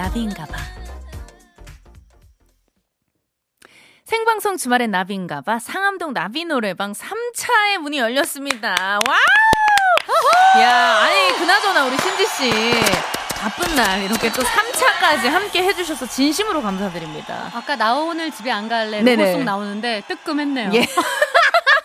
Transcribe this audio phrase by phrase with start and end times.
[0.00, 0.56] 나비인가봐.
[4.06, 8.98] 생방송 주말엔 나비인가봐 상암동 나비 노래방 3차의 문이 열렸습니다.
[9.06, 10.62] Wow!
[10.62, 12.50] 야, 아니 그나저나 우리 신지 씨
[13.36, 17.50] 바쁜 날 이렇게 또 3차까지 함께 해주셔서 진심으로 감사드립니다.
[17.54, 19.22] 아까 나 오늘 집에 안 갈래 네네.
[19.22, 20.70] 로고 송 나오는데 뜨끔했네요.
[20.76, 20.86] 예.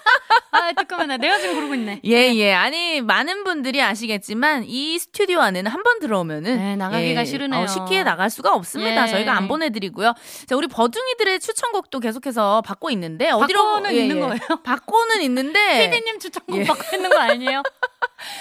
[0.52, 1.18] 아 뜨끔했네.
[1.18, 2.02] 내가 지금 그러고 있네.
[2.06, 2.54] 예, 예.
[2.54, 6.58] 아니, 많은 분들이 아시겠지만, 이 스튜디오 안에는 한 번 들어오면은.
[6.58, 7.62] 네, 나가기가 예, 싫으네요.
[7.64, 9.04] 어, 쉽게 나갈 수가 없습니다.
[9.04, 9.12] 예.
[9.12, 10.14] 저희가 안 보내드리고요.
[10.48, 13.64] 자, 우리 버둥이들의 추천곡도 계속해서 받고 있는데, 어디로.
[13.64, 14.20] 받고는 예, 있는 예.
[14.22, 14.40] 거예요?
[14.64, 15.90] 받고는 있는데.
[15.92, 16.64] 피디님 추천곡 예.
[16.64, 17.62] 받고 있는 거 아니에요?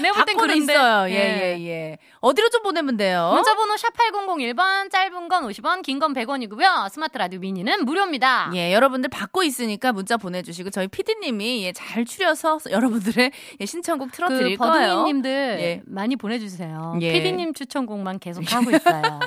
[0.00, 0.72] 내가 볼땐 그런데.
[0.72, 1.10] 있어요.
[1.10, 1.14] 예,
[1.58, 1.98] 예, 예.
[2.24, 3.32] 어디로 좀 보내면 돼요?
[3.34, 6.88] 문자번호 샵 8001번, 짧은 건 50원, 긴 건 100원이고요.
[6.90, 8.50] 스마트 라디오 미니는 무료입니다.
[8.54, 13.30] 예, 여러분들 받고 있으니까 문자 보내주시고, 저희 피디님이 예, 잘 추려서 여러분들의
[13.60, 14.88] 예, 신청곡 틀어드릴 그 거예요.
[14.96, 15.30] 버둥이님들
[15.60, 15.82] 예.
[15.84, 16.98] 많이 보내주세요.
[17.02, 17.12] 예.
[17.12, 19.20] 피디님 추천곡만 계속 하고 있어요.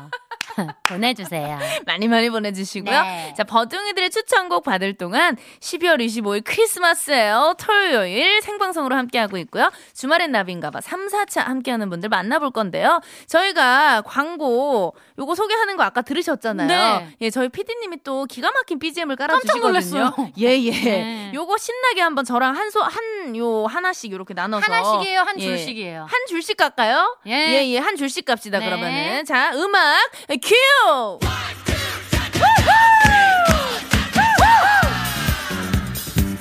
[0.84, 1.60] 보내주세요.
[1.86, 3.02] 많이 많이 보내주시고요.
[3.02, 3.34] 네.
[3.38, 7.56] 자, 버둥이들의 추천곡 받을 동안 12월 25일 크리스마스예요.
[7.58, 9.72] 토요일 생방송으로 함께하고 있고요.
[9.94, 13.02] 주말엔 나비인가봐 3, 4차 함께하는 분들 만나볼 건데요.
[13.28, 16.68] 저희가 광고 요거 소개하는 거 아까 들으셨잖아요.
[16.68, 17.08] 네.
[17.22, 19.68] 예, 저희 PD님이 또 기가 막힌 BGM을 깜짝 깔아주시거든요.
[19.68, 20.32] 놀랐어요.
[20.40, 20.72] 예, 예.
[20.72, 21.27] 네.
[21.34, 24.66] 요거 신나게 한번 저랑 한 소, 한, 요, 하나씩 이렇게 나눠서.
[24.72, 25.22] 하나씩이에요?
[25.22, 25.44] 한 예.
[25.44, 26.02] 줄씩이에요?
[26.02, 27.18] 한 줄씩 갈까요?
[27.28, 27.32] 예.
[27.32, 27.78] 예, 예.
[27.80, 28.66] 한 줄씩 갑시다, 네.
[28.66, 29.26] 그러면은.
[29.26, 30.00] 자, 음악,
[30.42, 31.20] 큐!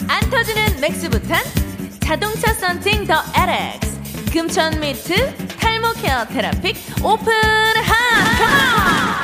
[0.09, 1.43] 안 터지는 맥스부탄
[2.01, 9.16] 자동차 썬팅 더 LX 금천 미트 탈모 케어 테라픽 오픈 하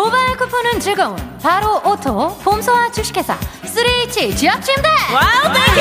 [0.00, 5.80] 모바일 쿠폰은 즐거운 바로 오토 봄소와 주식회사 3H 지역 침대 와우 땡큐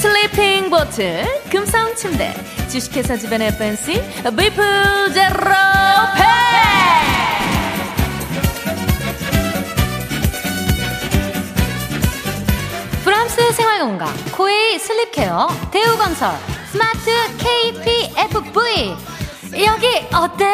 [0.00, 2.32] 슬리핑 보틀 금성 침대
[2.68, 5.40] 주식회사 주변의 팬시 비프 제로
[6.14, 6.28] 팩
[13.02, 18.96] 프랑스 생활건강 코웨이 슬립케어 대우건설 스마트 KPFV
[19.64, 20.44] 여기 어때?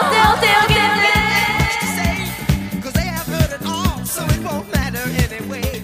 [0.00, 0.74] 어때 어때 어때
[5.32, 5.82] anyway.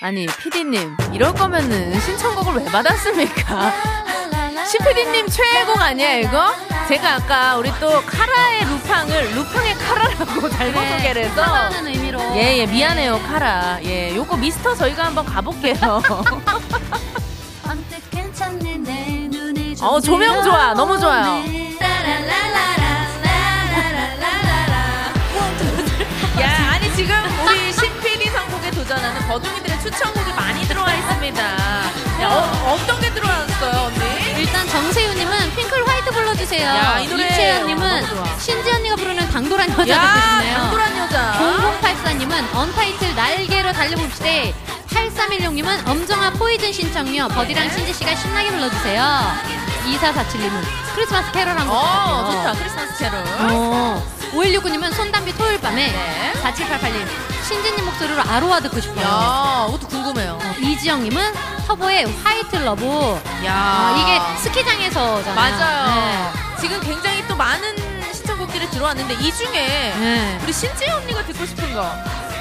[0.00, 3.72] 아니 피디님 이럴 거면은 신청곡을 왜 받았습니까?
[4.64, 6.67] 시피디님 최애곡 아니야 이거?
[6.88, 12.18] 제가 아까 우리 또 카라의 루팡을 루팡의 카라라고 잘못 소개를 해서 하나는 의미로.
[12.34, 13.78] 예예 미안해요 카라.
[13.84, 15.74] 예 요거 미스터 저희가 한번 가볼게요.
[19.82, 20.72] 어 조명 좋아.
[20.74, 21.44] 너무 좋아요.
[26.40, 27.14] 야 아니 지금
[27.46, 34.40] 우리 신PD 선곡에 도전하는 버둥이들의 추천곡이 많이 들어와 있습니다 야 어, 어떤 게 들어왔어요 언니?
[34.40, 36.66] 일단 정세윤님은 핑클 White 불러주세요.
[36.66, 38.06] 야, 이 노래 이채연님은.
[38.38, 40.58] 신지 언니가 부르는 당돌한 여자 야 듣고 싶네요.
[40.58, 41.38] 당돌한 여자.
[41.82, 44.26] 0084님은 언타이틀 날개로 달려봅시다.
[44.88, 49.02] 8316님은 엄정화 Poison 신청요 버디랑 신지 씨가 신나게 불러주세요.
[49.86, 50.62] 2447님은
[50.94, 52.52] 크리스마스 캐롤 한곡 어 좋다.
[52.52, 54.02] 크리스마스 캐롤 어.
[54.32, 56.32] 5169님은 손담비 토요일 밤에 네.
[56.42, 57.06] 4788님
[57.46, 59.04] 신지님 목소리로 아로하 듣고 싶어요.
[59.04, 60.38] 야 그것도 궁금해요.
[60.42, 61.32] 어, 이지영님은
[61.68, 62.82] 터보의 White Love
[63.44, 67.76] 야 아, 이게 스키장에서잖아요 맞아요 지금 굉장히 또 많은
[68.10, 69.94] 신청곡들이 들어왔는데 이 중에 네.
[69.98, 70.38] 네.
[70.42, 71.92] 우리 신지 언니가 듣고 싶은 거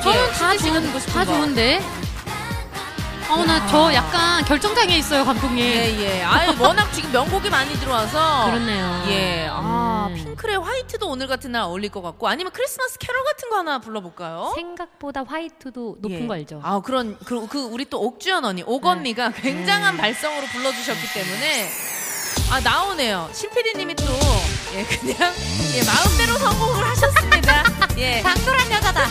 [0.01, 1.33] 저는 예, 다, 좋은, 듣고 싶은 다 거.
[1.33, 1.83] 좋은데
[3.29, 5.59] 어, 나 저 약간 결정장애 있어요, 감독님.
[5.59, 6.23] 예, 예.
[6.23, 8.45] 아 워낙 지금 명곡이 많이 들어와서.
[8.45, 9.03] 그렇네요.
[9.09, 9.47] 예.
[9.51, 10.15] 아, 음.
[10.15, 14.53] 핑클의 White도 오늘 같은 날 어울릴 것 같고, 아니면 크리스마스 캐롤 같은 거 하나 불러볼까요?
[14.55, 16.27] 생각보다 White도 높은 예.
[16.27, 16.61] 거 알죠?
[16.63, 21.69] 아, 그런, 그, 그 우리 또 옥주현 언니, 옥언니가 굉장한 발성으로 불러주셨기 때문에.
[22.51, 23.29] 아, 나오네요.
[23.33, 24.05] 신피디님이 또,
[24.75, 25.33] 예, 그냥,
[25.75, 27.63] 예, 마음대로 성공을 하셨습니다.
[27.97, 28.21] 예.
[28.23, 29.01] 당돌한 여자다.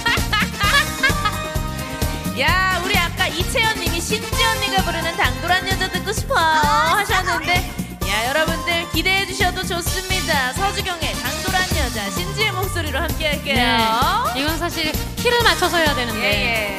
[2.40, 7.54] 야, 우리 아까 이채연 님이 신지 언니가 부르는 당돌한 여자 듣고 싶어 하셨는데,
[8.08, 10.52] 야, 여러분들 기대해 주셔도 좋습니다.
[10.52, 14.32] 서주경의 당돌한 여자, 신지의 목소리로 함께 할게요.
[14.36, 16.20] 이건 사실 키를 맞춰서 해야 되는데.
[16.20, 16.75] 예, 예.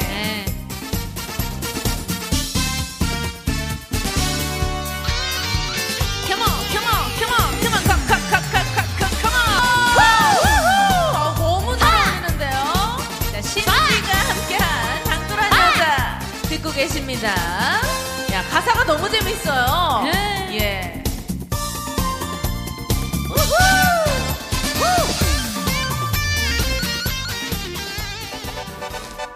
[18.88, 20.02] 너무 재밌어요.
[20.04, 20.48] 네.
[20.58, 21.02] 예.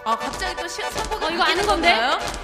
[0.04, 1.96] 아 갑자기 또 시, 선곡이 어, 이거 아는 건데?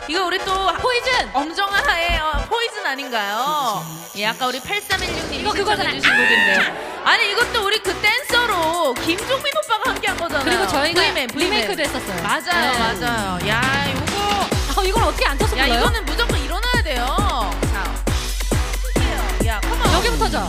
[0.07, 1.29] 이거 우리 또 포이즌!
[1.33, 3.83] 엄정화의 어, 포이즌 아닌가요?
[4.17, 5.91] 예, 아까 우리 8316님이 이거 그거잖아.
[5.91, 7.05] 신청해주신 곡인데요.
[7.05, 10.45] 아니 이것도 우리 그 댄서로 김종민 오빠가 함께 한 거잖아요.
[10.45, 11.51] 그리고 저희가 V맨, V맨.
[11.51, 12.23] 리메이크도 했었어요.
[12.23, 12.79] 맞아요, 네.
[12.79, 13.49] 맞아요.
[13.49, 15.81] 야 이거 어, 이걸 어떻게 안 쳐서 야 불러요?
[15.81, 17.51] 이거는 무조건 일어나야 돼요.
[17.73, 19.47] 자.
[19.47, 19.93] 야, 컴온.
[19.95, 20.49] 여기부터죠.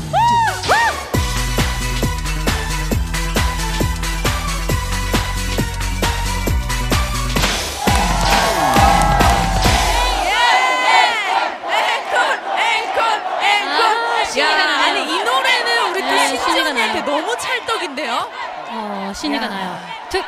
[13.67, 14.79] 아, 신이가 야, 나요.
[14.85, 16.27] 아니 이 노래는 우리 또 네,
[16.69, 17.05] 언니한테 나요.
[17.05, 18.29] 너무 찰떡인데요.
[18.71, 19.49] 어, 신이가 야.
[19.49, 19.79] 나요.
[20.09, 20.19] 저,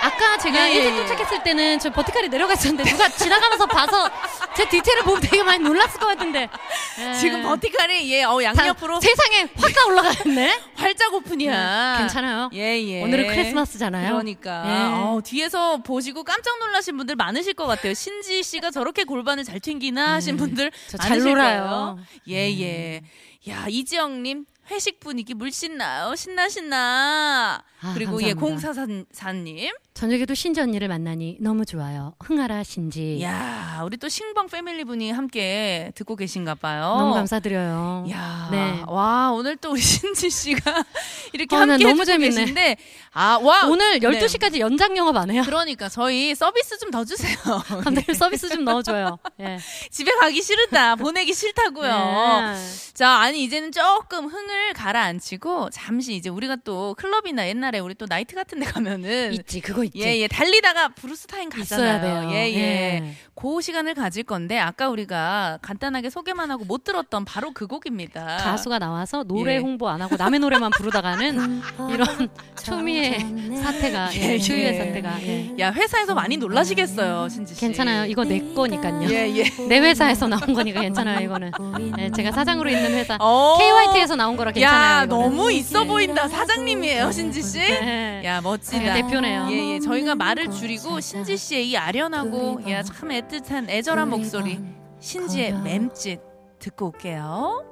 [0.00, 1.02] 아까 제가 예, 일찍 예, 예.
[1.02, 4.10] 도착했을 때는 저 버티칼이 내려갔었는데 누가 지나가면서 봐서
[4.56, 6.48] 제 디테일을 보면 되게 많이 놀랐을 것 같은데.
[7.00, 7.14] 예.
[7.14, 10.60] 지금 버티칼이 예, 어다 양옆으로 세상에 화가 올라가네.
[10.76, 11.96] 활짝 오픈이야.
[11.98, 12.50] 괜찮아요.
[12.54, 13.02] 예, 예.
[13.02, 14.10] 오늘은 크리스마스잖아요.
[14.10, 14.72] 그러니까 예.
[14.94, 17.94] 어, 뒤에서 보시고 깜짝 놀라신 분들 많으실 것 같아요.
[17.94, 21.60] 신지 씨가 저렇게 골반을 잘 튕기나 하신 분들 음, 저잘 많으실 놀아요.
[21.62, 21.98] 거예요.
[22.28, 23.00] 예, 예.
[23.48, 26.14] 야, 이지영님 회식 분위기 물씬 나요.
[26.14, 27.62] 신나 신나.
[27.80, 28.40] 아, 그리고 예, 감사합니다.
[28.74, 29.70] 공사사님.
[29.94, 32.14] 저녁에도 신지 언니를 만나니 너무 좋아요.
[32.20, 33.20] 흥하라 신지.
[33.22, 36.82] 야, 우리 또 신방 패밀리 분이 함께 듣고 계신가 봐요.
[36.98, 38.06] 너무 감사드려요.
[38.10, 38.82] 야, 네.
[38.86, 40.84] 와 오늘 또 우리 신지 씨가
[41.32, 42.28] 이렇게 어, 난 함께 너무 재밌네.
[42.40, 42.76] 계신데,
[43.12, 44.08] 아, 와 오늘 네.
[44.08, 45.42] 12시까지 연장 영업 안 해요?
[45.44, 47.36] 그러니까 저희 서비스 좀 더 주세요.
[47.84, 49.18] 감독님 서비스 좀 넣어줘요.
[49.40, 49.58] 예.
[49.90, 51.90] 집에 가기 싫다, 보내기 싫다고요.
[51.90, 52.54] 네.
[52.94, 58.34] 자, 아니 이제는 조금 흥을 가라앉히고 잠시 이제 우리가 또 클럽이나 옛날에 우리 또 나이트
[58.34, 60.00] 같은 데 가면은 있지, 그거 있지.
[60.00, 62.00] 예, 예, 달리다가 블루스 타임 가잖아요.
[62.00, 62.30] 돼요.
[62.32, 62.58] 예, 예.
[62.58, 63.14] 예.
[63.34, 68.38] 그 시간을 가질 건데 아까 우리가 간단하게 소개만 하고 못 들었던 바로 그 곡입니다.
[68.38, 69.58] 가수가 나와서 노래 예.
[69.58, 72.28] 홍보 안 하고 남의 노래만 부르다가는 이런
[72.64, 74.74] 초미의 사태가 예, 예, 예.
[74.74, 75.54] 사태가 예.
[75.60, 77.60] 야, 회사에서 많이 놀라시겠어요, 신지 씨.
[77.60, 78.06] 괜찮아요.
[78.06, 79.08] 이거 내 거니까요.
[79.10, 79.44] 예, 예.
[79.68, 81.20] 내 회사에서 나온 거니까 괜찮아요.
[81.24, 81.52] 이거는
[81.98, 83.56] 예, 제가 사장으로 있는 회사 어.
[83.58, 84.98] KYT에서 나온 거라 괜찮아요.
[85.00, 85.08] 야, 이거는.
[85.30, 86.28] 너무 있어 보인다.
[86.28, 87.58] 사장님이에요, 신지 씨.
[87.58, 88.22] 네.
[88.24, 88.78] 야, 멋지다.
[88.78, 89.48] 제가 대표네요.
[89.50, 89.80] 예, 예.
[89.80, 94.58] 저희가 말을 줄이고 신지 씨의 이 아련하고 야, 참 애틋한 애절한 목소리.
[95.00, 96.20] 신지의 맴짓
[96.58, 97.64] 듣고 올게요.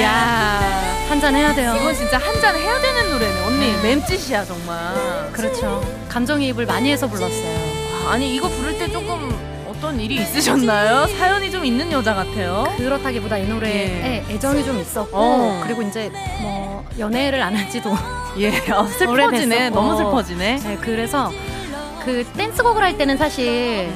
[0.00, 0.60] 야,
[1.08, 1.74] 한 잔 해야 돼요.
[1.80, 3.44] 이건 진짜 한 잔 해야 되는 노래네.
[3.46, 5.32] 언니, 맴짓이야, 정말.
[5.32, 5.82] 그렇죠.
[6.08, 8.06] 감정이입을 많이 해서 불렀어요.
[8.06, 9.28] 아, 아니, 이거 부를 때 조금
[9.78, 11.06] 어떤 일이 있으셨나요?
[11.06, 12.64] 사연이 좀 있는 여자 같아요.
[12.78, 15.60] 그렇다기보다 이 노래에 애정이 좀 있었고 어.
[15.64, 16.10] 그리고 이제
[16.42, 17.90] 뭐 연애를 안 한지도
[18.38, 19.70] 예, 어, 슬퍼지네.
[19.70, 19.96] 너무 어.
[19.96, 20.56] 슬퍼지네.
[20.56, 21.30] 네, 그래서
[22.04, 23.92] 그 댄스곡을 할 때는 사실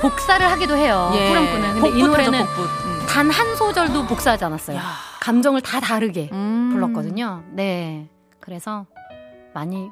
[0.00, 1.10] 복사를 하기도 해요.
[1.12, 1.80] 후렴구는.
[1.80, 2.40] 근데 이 노래는.
[2.40, 3.06] 음.
[3.08, 4.76] 단한 소절도 복사하지 않았어요.
[4.76, 4.82] 야.
[5.20, 6.70] 감정을 다 다르게 음.
[6.72, 7.44] 불렀거든요.
[7.52, 8.08] 네.
[8.40, 8.86] 그래서
[9.54, 9.88] 많이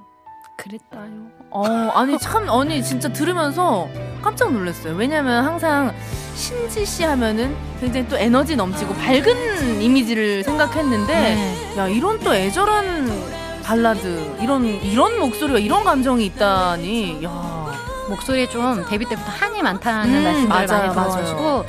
[0.63, 1.31] 그랬다요.
[1.51, 1.65] 어,
[1.95, 3.89] 아니 참 언니 진짜 들으면서
[4.23, 4.95] 깜짝 놀랐어요.
[4.95, 5.95] 왜냐면 항상
[6.35, 11.75] 신지 씨 하면은 굉장히 또 에너지 넘치고 밝은 이미지를 생각했는데 네.
[11.77, 17.73] 야 이런 또 애절한 발라드 이런 이런 목소리가 이런 감정이 있다니 야
[18.09, 21.65] 목소리에 좀 데뷔 때부터 한이 많다는 음, 말씀을 맞아요, 많이 들어가지고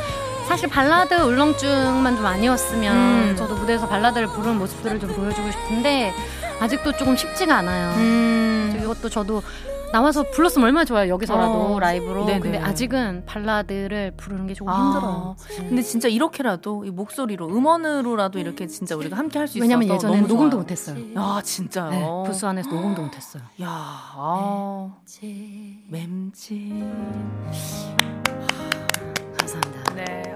[0.47, 3.35] 사실 발라드 울렁증만 좀 아니었으면 음.
[3.37, 6.13] 저도 무대에서 발라드를 부르는 모습들을 좀 보여주고 싶은데
[6.59, 7.93] 아직도 조금 쉽지가 않아요.
[7.97, 8.60] 음.
[8.91, 9.41] 이것도 저도
[9.91, 11.79] 나와서 불렀으면 얼마나 좋아요 여기서라도 어.
[11.79, 12.39] 라이브로 네네.
[12.39, 15.35] 근데 아직은 발라드를 부르는 게 조금 아, 힘들어요
[15.69, 20.15] 근데 진짜 이렇게라도 이 목소리로 음원으로라도 이렇게 진짜 우리가 함께 할 수 있어서 왜냐면 예전에
[20.15, 20.57] 너무 녹음도.
[20.57, 21.89] 못했어요 야 진짜요.
[21.89, 24.89] 네, 부스 안에서 녹음도 못했어요 야, 아,
[25.89, 26.71] 맴짓.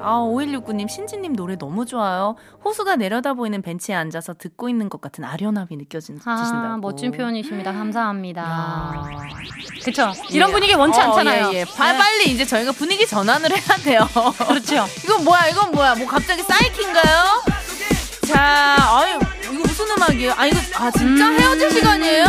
[0.05, 2.35] 아, 5169님, 신지님 노래 너무 좋아요.
[2.63, 6.29] 호수가 내려다 보이는 벤치에 앉아서 듣고 있는 것 같은 아련함이 느껴진다고.
[6.29, 9.03] 아 멋진 표현이십니다 감사합니다 야.
[9.83, 11.65] 그쵸 이런 분위기 원치 어, 않잖아요 예, 예.
[11.65, 11.97] 파- 네.
[11.97, 14.07] 빨리 이제 저희가 분위기 전환을 해야 돼요.
[14.47, 15.95] 그렇죠 이건 뭐야, 이건 뭐야.
[15.95, 17.43] 뭐 갑자기 사이키인가요?
[18.27, 20.33] 자, 아유, 이거 무슨 음악이에요?
[20.35, 21.39] 아, 이거, 아, 진짜 음.
[21.39, 22.25] 헤어질 시간이에요?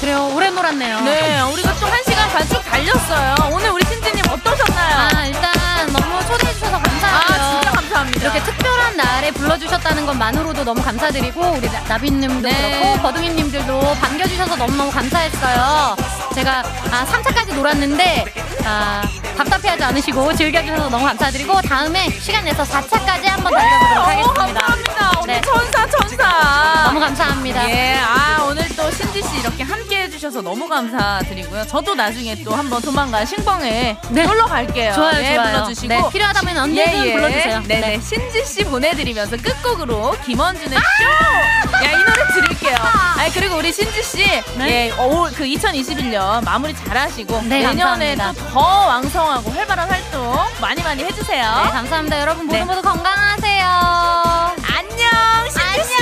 [0.00, 3.34] 그래요 오래 놀았네요 네, 우리가 또 한 시간 반 쭉 달렸어요.
[3.54, 5.08] 오늘 우리 신지님 어떠셨나요?
[5.16, 5.52] 아 일단
[5.92, 8.20] 너무 초대해 주셔서 감사하고요 아, 진짜 감사합니다.
[8.22, 12.80] 이렇게 특별한 날에 불러주셨다는 것만으로도 너무 감사드리고 우리 나- 나빈님도 네.
[12.80, 15.96] 그렇고 버둥이님들도 반겨주셔서 너무너무 감사했어요.
[16.34, 18.24] 제가 아, 3차까지 놀았는데
[18.64, 19.02] 아,
[19.36, 24.34] 답답해하지 않으시고 즐겨주셔서 너무 감사드리고 다음에 시간 내서 4차까지 한번 달려보도록 어, 하겠습니다.
[24.44, 25.10] 감사합니다.
[25.22, 25.40] 오늘 네.
[25.42, 26.82] 천사, 천사.
[26.86, 27.68] 너무 감사합니다.
[27.70, 31.66] 예, 아 오늘 또 신지 씨 이렇게 함께 해주셔서 너무 감사드리고요.
[31.66, 34.24] 저도 나중에 또 한번 조만간 신봉에 네.
[34.24, 34.92] 놀러 갈게요.
[34.94, 35.50] 좋아요, 예, 좋아요.
[35.50, 35.88] 불러주시고.
[35.88, 37.62] 네, 필요하다면 언제든 불러주세요.
[37.66, 37.80] 네네.
[37.80, 38.00] 네.
[38.00, 41.84] 신지 씨 보내드리면서 끝곡으로 김원준의 쇼!
[41.84, 42.76] 야, 이 노래 들을게요.
[43.18, 44.18] 아니, 그리고 우리 신지 씨,
[44.56, 44.68] 네.
[44.68, 48.14] 예, 올, 그 2021년 마무리 잘 하시고, 네, 내년에.
[48.14, 51.42] 또 더 왕성하고 활발한 활동 많이 많이 해주세요.
[51.64, 52.20] 네, 감사합니다.
[52.20, 52.64] 여러분 모두 네.
[52.64, 53.64] 모두 건강하세요.
[53.66, 55.96] 안녕, 신지 씨,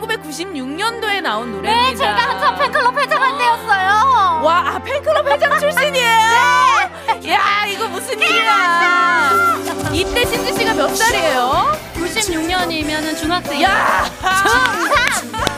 [0.00, 1.90] 1996년도에 나온 노래입니다.
[1.90, 4.42] 네, 제가 한참 팬클럽 회장할 때였어요.
[4.44, 6.08] 와, 아, 팬클럽 회장 출신이에요.
[7.28, 9.64] 야, 이거 무슨 일이야?
[9.92, 11.72] 이때 신지 씨가 몇 살이에요?
[11.94, 13.62] 96년이면은 중학생.
[13.62, 15.53] 야, 중3이 팬클럽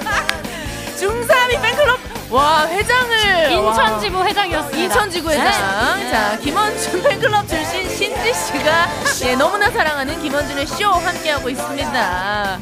[2.30, 4.78] 와 회장을 인천지부 회장이었습니다.
[4.83, 5.99] 인천지구 회장.
[5.99, 6.11] 네.
[6.11, 8.88] 자, 김원준 팬클럽 출신 신지 씨가
[9.25, 12.59] 예, 너무나 사랑하는 김원준의 쇼 함께하고 있습니다.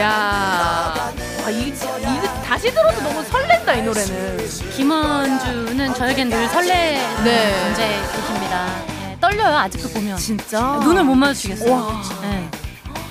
[0.00, 1.12] 야,
[1.44, 4.50] 와, 이, 이, 다시 들어도 너무 설렌다, 이 노래는.
[4.74, 7.64] 김원주는 저에겐 늘 설레는 네.
[7.64, 8.66] 존재이십니다.
[8.88, 10.16] 네, 떨려요 아직도 보면.
[10.18, 10.60] 진짜.
[10.82, 11.72] 눈을 못 마주치겠어요.
[11.72, 12.02] 와.
[12.22, 12.50] 네.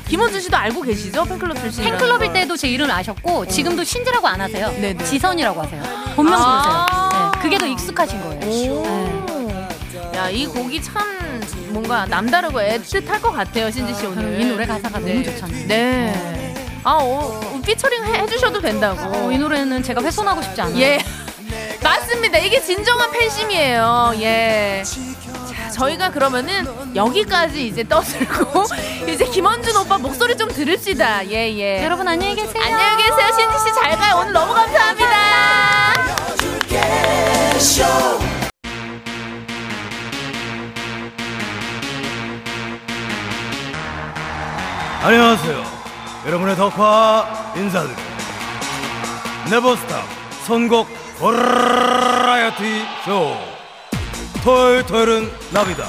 [0.08, 1.26] 김원준 씨도 알고 계시죠?
[1.26, 1.84] 팬클럽 출신.
[1.84, 4.70] 팬클럽일 때도 제 이름을 아셨고 지금도 신지라고 안 하세요.
[4.80, 5.04] 네네.
[5.04, 5.82] 지선이라고 하세요.
[6.16, 6.86] 본명 아.
[6.86, 7.32] 부르세요.
[7.34, 8.74] 네, 그게 더 익숙하신 거예요.
[8.74, 10.16] 오.
[10.16, 14.40] 야, 이 곡이 참 뭔가 남다르고 애틋할 것 같아요, 신지 씨 오늘.
[14.40, 15.14] 이 노래 가사가 네.
[15.14, 15.68] 너무 좋잖아요.
[15.68, 16.54] 네.
[16.84, 19.02] 아, 어, 피처링 해, 해주셔도 된다고.
[19.12, 20.80] 어, 이 노래는 제가 훼손하고 싶지 않아요.
[20.80, 21.00] 예.
[21.84, 22.38] 맞습니다.
[22.38, 24.14] 이게 진정한 팬심이에요.
[24.20, 24.84] 예.
[25.76, 28.64] 자, 저희가 그러면은 여기까지 이제 떠들고
[29.12, 31.28] 이제 김원준 오빠 목소리 좀 들읍시다.
[31.28, 31.84] 예, 예.
[31.84, 32.64] 여러분 안녕히 계세요.
[32.64, 33.28] 안녕히 계세요.
[33.38, 34.18] 신지 씨 잘 가요.
[34.22, 35.16] 오늘 너무 감사합니다.
[45.04, 45.64] 안녕하세요.
[46.26, 48.04] 여러분의 덕화 인사드립니다.
[49.52, 50.04] 네버스탑
[50.48, 50.88] 선곡
[51.20, 53.55] 버라이어티 쇼.
[54.46, 55.88] 토요일 토요일은 나비다.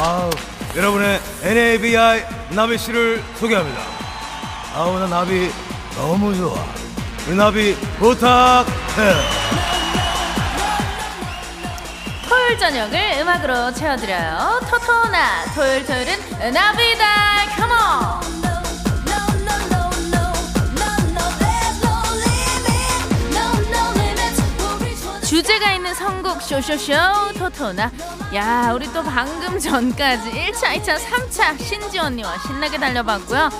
[0.00, 0.30] 아우,
[0.76, 3.82] 여러분의 NABI 나비 씨를 소개합니다.
[4.72, 5.50] 아우, 나 나비
[5.96, 6.54] 너무 좋아.
[7.26, 8.64] 우리 나비 부탁해.
[12.28, 14.60] 토요일 저녁을 음악으로 채워드려요.
[14.70, 17.06] 토토나 토요일 토요일은 나비다.
[17.56, 18.35] 컴온.
[25.46, 26.92] 주제가 있는 선곡 쇼쇼쇼
[27.38, 27.92] 토토나.
[28.34, 33.50] 야 우리 또 방금 전까지 1차 2차 3차 신지 언니와 신나게 달려봤고요.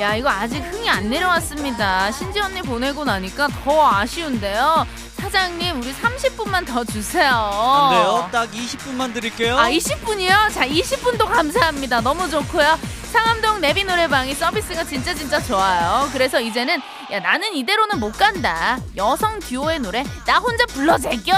[0.00, 2.12] 야 이거 아직 흥이 안 내려왔습니다.
[2.12, 4.86] 신지 언니 보내고 나니까 더 아쉬운데요.
[5.16, 7.30] 사장님 우리 30분만 더 주세요.
[7.32, 8.28] 안 돼요.
[8.30, 9.56] 딱 20분만 드릴게요.
[9.56, 10.52] 아 20분이요?
[10.52, 12.02] 자 20분도 감사합니다.
[12.02, 12.78] 너무 좋고요.
[13.12, 16.06] 상암동 내비 노래방이 서비스가 진짜 진짜 좋아요.
[16.12, 18.78] 그래서 이제는 야 나는 이대로는 못 간다.
[18.96, 21.34] 여성 듀오의 노래 나 혼자 불러 제껴!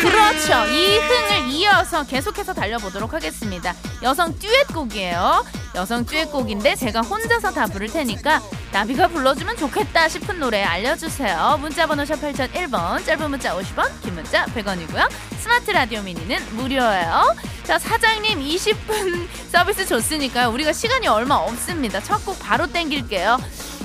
[0.00, 0.66] 그렇죠.
[0.66, 3.72] 이 흥을 이어서 계속해서 달려보도록 하겠습니다.
[4.02, 5.44] 여성 듀엣곡이에요.
[5.76, 8.40] 여성 듀엣곡인데 제가 혼자서 다 부를 테니까
[8.72, 11.58] 나비가 불러주면 좋겠다 싶은 노래 알려주세요.
[11.60, 15.08] 문자번호 샵 8001번 짧은 문자 50원 긴 문자 100원이고요.
[15.38, 17.36] 스마트 라디오 미니는 무료예요.
[17.62, 20.48] 자 사장님 20분 서비스 줬으니까요.
[20.50, 22.00] 우리가 시간이 얼마 없습니다.
[22.02, 23.38] 첫 곡 바로 땡길게요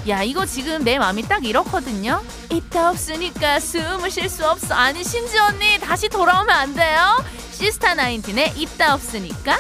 [0.08, 2.22] 야 이거 지금 내 마음이 딱 이렇거든요?
[2.52, 4.76] 있다 없으니까 숨을 쉴 수 없어.
[4.76, 7.24] 아니 신지 언니 다시 돌아오면 안 돼요?
[7.51, 9.58] 씨스타 나인틴의 있다 없으니까?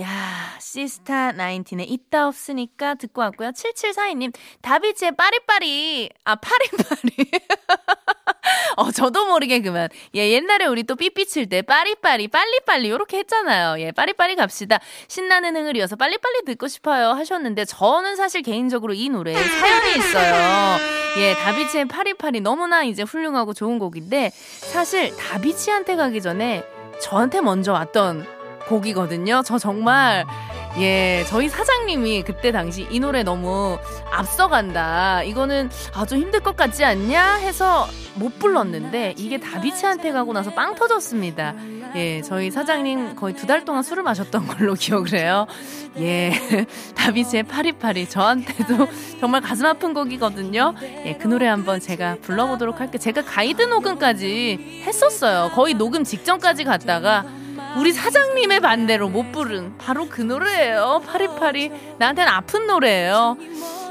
[0.00, 3.52] 야, 씨스타 나인틴의 있다 없으니까 듣고 왔고요.
[3.52, 6.10] 7742님, 다비치의 빨리빨리.
[6.24, 7.30] 아, 팔이팔이.
[8.76, 9.88] 어, 저도 모르게 그만.
[10.14, 13.80] 예, 옛날에 우리 또 삐삐 칠 때 빠리빠리, 빨리빨리 요렇게 했잖아요.
[13.80, 14.78] 예, 빠리빠리 갑시다.
[15.08, 20.78] 신나는 흥을 이어서 빨리빨리 듣고 싶어요 하셨는데 저는 사실 개인적으로 이 노래에 사연이 있어요.
[21.16, 26.62] 예, 다비치의 파리파리 너무나 이제 훌륭하고 좋은 곡인데 사실 다비치한테 가기 전에
[27.00, 28.26] 저한테 먼저 왔던
[28.68, 29.42] 곡이거든요.
[29.46, 30.26] 저 정말
[30.76, 33.78] 예, 저희 사장님이 그때 당시 이 노래 너무
[34.12, 35.22] 앞서간다.
[35.24, 41.54] 이거는 아주 힘들 것 같지 않냐 해서 못 불렀는데 이게 다비치한테 가고 나서 빵 터졌습니다.
[41.96, 45.46] 예, 저희 사장님 거의 두 달 동안 술을 마셨던 걸로 기억을 해요.
[45.98, 46.32] 예,
[46.94, 48.88] 다비치의 파리파리 저한테도
[49.20, 50.74] 정말 가슴 아픈 곡이거든요.
[51.06, 53.00] 예, 그 노래 한번 제가 불러보도록 할게요.
[53.00, 55.50] 제가 가이드 녹음까지 했었어요.
[55.54, 57.24] 거의 녹음 직전까지 갔다가
[57.78, 61.02] 우리 사장님의 반대로 못 부른 바로 그 노래예요.
[61.06, 61.70] 파리파리.
[61.98, 63.36] 나한테는 아픈 노래예요.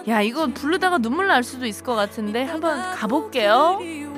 [0.10, 3.78] 야, 이거 부르다가 눈물 날 수도 있을 것 같은데 한번 가볼게요.
[3.80, 4.12] 진짜인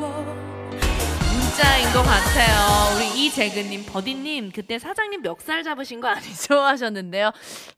[1.94, 2.96] 것 같아요.
[2.96, 6.56] 우리 이재근님, 버디님, 그때 사장님 멱살 잡으신 거 아니죠?
[6.62, 7.32] 하셨는데요.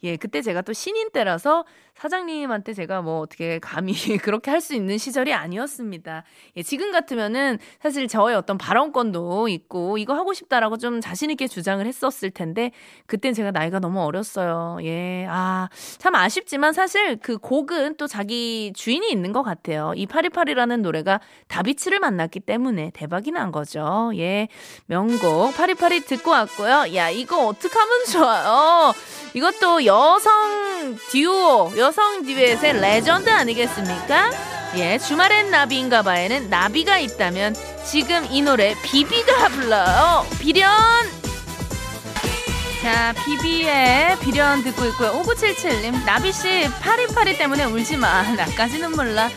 [0.03, 1.65] 예, 그때 제가 또 신인 때라서
[2.01, 6.23] 사장님한테 제가 뭐 어떻게 감히 그렇게 할 수 있는 시절이 아니었습니다.
[6.55, 12.29] 예, 지금 같으면은 사실 저의 어떤 발언권도 있고 이거 하고 싶다라고 좀 자신있게 주장을 했었을
[12.29, 12.71] 텐데
[13.07, 14.77] 그땐 제가 나이가 너무 어렸어요.
[14.83, 15.67] 예, 아,
[15.97, 19.93] 참 아쉽지만 사실 그 곡은 또 자기 주인이 있는 것 같아요.
[19.95, 24.11] 이 팔이팔이라는 노래가 다비치를 만났기 때문에 대박이 난 거죠.
[24.15, 24.47] 예,
[24.85, 26.93] 명곡 팔이팔이 듣고 왔고요.
[26.95, 28.93] 야, 이거 어떻게 하면 좋아요?
[29.33, 30.70] 이것도 여성
[31.09, 34.31] 듀오, 여성 듀엣의 레전드 아니겠습니까?
[34.75, 40.25] 예, 주말엔 나비인가봐에는 나비가 있다면 지금 이 노래 비비가 불러요.
[40.39, 40.71] 비련!
[42.81, 45.21] 자, 비비의 비련 듣고 있고요.
[45.21, 48.23] 5977님, 나비씨 파리파리 때문에 울지 마.
[48.33, 49.29] 나까지는 몰라.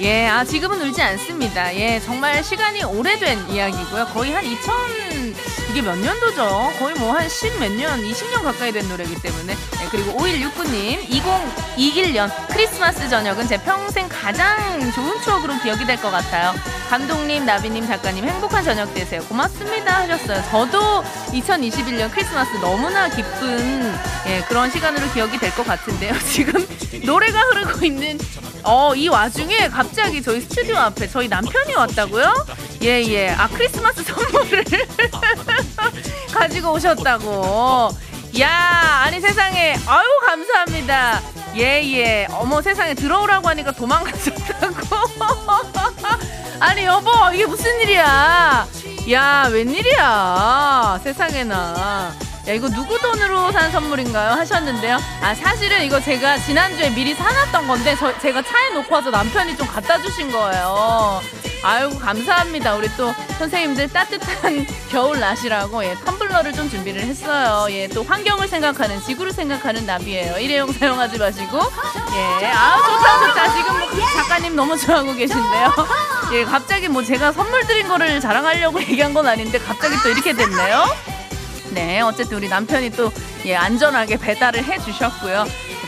[0.00, 1.74] 예, 아, 지금은 울지 않습니다.
[1.76, 4.06] 예, 정말 시간이 오래된 이야기고요.
[4.06, 5.34] 거의 한 2000,
[5.78, 6.72] 이게 몇 년도죠?
[6.80, 9.52] 거의 뭐한10몇 년, 20년 가까이 된 노래이기 때문에.
[9.52, 14.56] 예, 그리고 5169님, 2021년 크리스마스 저녁은 제 평생 가장
[14.92, 16.52] 좋은 추억으로 기억이 될 것 같아요.
[16.90, 19.22] 감독님, 나비님, 작가님 행복한 저녁 되세요.
[19.28, 19.98] 고맙습니다.
[20.00, 20.42] 하셨어요.
[20.50, 23.94] 저도 2021년 크리스마스 너무나 기쁜
[24.26, 26.12] 예, 그런 시간으로 기억이 될 것 같은데요.
[26.28, 26.66] 지금
[27.04, 28.18] 노래가 흐르고 있는
[28.64, 32.46] 어, 이 와중에 갑자기 저희 스튜디오 앞에 저희 남편이 왔다고요?
[32.82, 33.30] 예, 예.
[33.30, 34.64] 아, 크리스마스 선물을
[36.32, 37.90] 가지고 오셨다고.
[38.40, 39.76] 야, 아니 세상에.
[39.86, 41.20] 아유, 감사합니다.
[41.56, 42.26] 예, 예.
[42.30, 44.74] 어머, 세상에 들어오라고 하니까 도망가셨다고.
[46.60, 48.66] 아니, 여보, 이게 무슨 일이야?
[49.12, 51.00] 야, 웬일이야?
[51.02, 52.14] 세상에나.
[52.48, 54.30] 야, 이거 누구 돈으로 산 선물인가요?
[54.30, 54.98] 하셨는데요.
[55.20, 59.66] 아, 사실은 이거 제가 지난주에 미리 사놨던 건데, 저, 제가 차에 놓고 와서 남편이 좀
[59.66, 61.20] 갖다 주신 거예요.
[61.62, 62.74] 아이고, 감사합니다.
[62.76, 67.66] 우리 또 선생님들 따뜻한 겨울 나시라고, 예, 텀블러를 좀 준비를 했어요.
[67.70, 70.38] 예, 또 환경을 생각하는, 지구를 생각하는 나비예요.
[70.38, 71.58] 일회용 사용하지 마시고.
[72.14, 73.54] 예, 아 좋다, 좋다.
[73.56, 75.74] 지금 뭐 작가님 너무 좋아하고 계신데요.
[76.32, 81.17] 예, 갑자기 뭐 제가 선물 드린 거를 자랑하려고 얘기한 건 아닌데, 갑자기 또 이렇게 됐네요.
[81.72, 83.10] 네, 어쨌든 우리 남편이 또
[83.44, 85.46] 예, 안전하게 배달을 해주셨고요.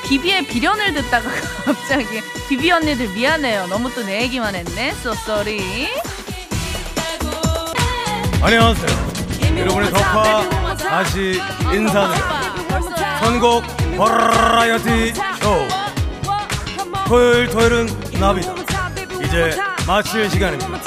[0.09, 1.29] 비비의 비련을 듣다가
[1.65, 2.07] 갑자기
[2.49, 3.67] 비비 언니들 미안해요.
[3.69, 4.89] 너무 또 내 얘기만 했네.
[4.91, 5.89] Sorry.
[8.43, 9.11] 안녕하세요.
[9.59, 11.41] 여러분의 덕화 다시
[11.73, 13.19] 인사드립니다.
[13.21, 13.65] 선곡
[13.97, 15.69] 버라이어티 쇼.
[17.07, 17.87] 토요일 토요일은
[18.19, 18.55] 나비다.
[19.25, 20.79] 이제 마칠 시간입니다.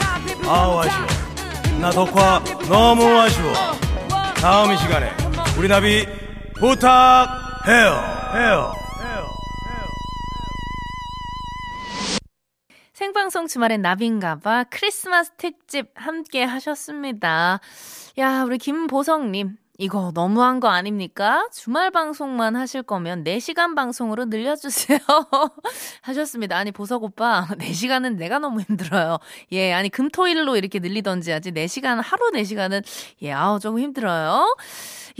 [0.47, 1.05] 아우 아쉬워.
[1.79, 3.72] 나 덕화 너무 아쉬워.
[4.43, 5.09] 다음 이 시간에
[5.57, 6.05] 우리 나비
[6.55, 7.91] 부탁해요.
[8.35, 8.73] 해요.
[12.91, 17.61] 생방송 주말엔 나비인가봐 크리스마스 특집 함께 하셨습니다.
[18.17, 19.55] 야, 우리 김보성님.
[19.83, 21.45] 이거 너무한 거 아닙니까?
[21.51, 24.97] 주말 방송만 하실 거면 4시간 방송으로 늘려주세요.
[26.03, 26.55] 하셨습니다.
[26.57, 29.17] 아니, 보석 오빠, 4시간은 내가 너무 힘들어요.
[29.51, 32.83] 예, 아니, 금 토 일로 이렇게 늘리던지 하지, 4시간, 하루 4시간은,
[33.23, 34.55] 예, 아우, 조금 힘들어요.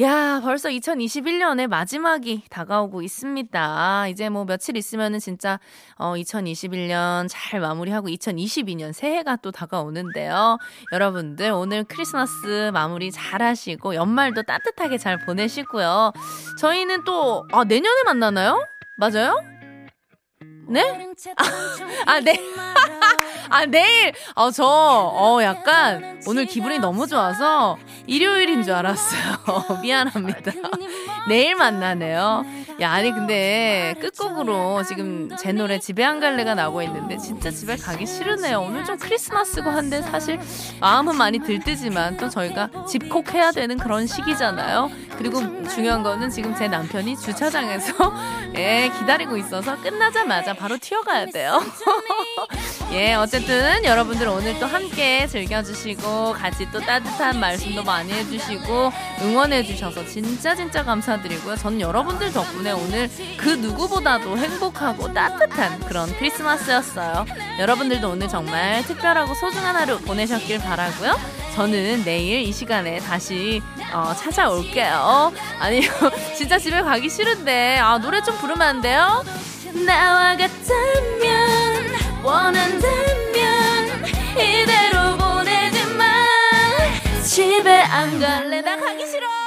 [0.01, 4.07] 야, 벌써 2021년의 마지막이 다가오고 있습니다.
[4.07, 5.59] 이제 뭐 며칠 있으면은 진짜
[5.97, 10.57] 어 2021년 잘 마무리하고 2022년 새해가 또 다가오는데요.
[10.91, 16.13] 여러분들 오늘 크리스마스 마무리 잘 하시고 연말도 따뜻하게 잘 보내시고요.
[16.59, 18.63] 저희는 또 아, 내년에 만나나요?
[18.97, 19.35] 맞아요?
[20.67, 20.81] 네?
[22.05, 22.39] 아, 네.
[23.49, 29.79] 아, 내일, 어, 저, 어, 약간, 오늘 기분이 너무 좋아서, 일요일인 줄 알았어요.
[29.83, 30.51] 미안합니다.
[31.27, 32.45] 내일 만나네요.
[32.81, 38.05] 야, 아니, 근데, 끝곡으로 지금 제 노래 집에 안 갈래가 나오고 있는데, 진짜 집에 가기
[38.05, 38.61] 싫으네요.
[38.61, 40.39] 오늘 좀 크리스마스고 한데, 사실,
[40.81, 44.89] 마음은 많이 들뜨지만, 또 저희가 집콕해야 되는 그런 시기잖아요.
[45.17, 47.93] 그리고 중요한 거는 지금 제 남편이 주차장에서,
[48.57, 51.61] 예, 기다리고 있어서, 끝나자마자 바로 튀어가야 돼요.
[52.93, 60.53] 예, 어쨌든 여러분들 오늘 또 함께 즐겨주시고 같이 또 따뜻한 말씀도 많이 해주시고 응원해주셔서 진짜
[60.53, 61.55] 진짜 감사드리고요.
[61.55, 62.31] 전 여러분들
[62.63, 67.25] 덕분에 오늘 그 누구보다도 행복하고 따뜻한 그런 크리스마스였어요.
[67.59, 71.19] 여러분들도 오늘 정말 특별하고 소중한 하루 보내셨길 바라고요.
[71.53, 73.61] 저는 내일 이 시간에 다시
[73.93, 75.33] 어, 찾아올게요.
[75.59, 75.91] 아니요,
[76.35, 79.23] 진짜 집에 가기 싫은데 아, 노래 좀 부르면 안 돼요?
[79.85, 86.25] 나와 같다면 원한다면 이대로 보내지 마
[87.23, 89.42] 집에 안 갈래 나 가기 싫어